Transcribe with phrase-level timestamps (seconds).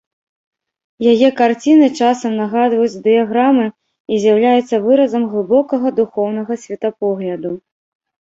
[1.11, 7.51] Яе карціны часам нагадваюць дыяграмы і з'яўляюцца выразам глыбокага духоўнага светапогляду.